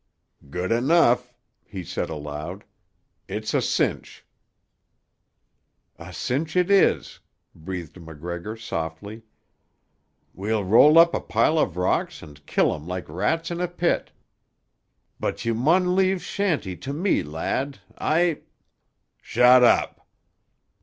"Good 0.49 0.71
enough," 0.71 1.31
he 1.63 1.83
said 1.83 2.09
aloud. 2.09 2.63
"It's 3.27 3.53
a 3.53 3.61
cinch." 3.61 4.25
"A 5.99 6.11
cinch 6.11 6.55
it 6.55 6.71
is," 6.71 7.19
breathed 7.53 8.01
MacGregor 8.01 8.55
softly. 8.57 9.21
"We'll 10.33 10.63
roll 10.63 10.97
up 10.97 11.13
a 11.13 11.19
pile 11.21 11.59
of 11.59 11.77
rocks 11.77 12.23
and 12.23 12.43
kill 12.47 12.73
'em 12.73 12.87
like 12.87 13.07
rats 13.09 13.51
in 13.51 13.61
a 13.61 13.67
pit. 13.67 14.11
But 15.19 15.45
you 15.45 15.53
maun 15.53 15.95
leave 15.95 16.23
Shanty 16.23 16.75
to 16.77 16.93
me, 16.93 17.21
lad, 17.21 17.77
I——" 17.95 18.41
"Shut 19.21 19.63
up!" 19.63 20.07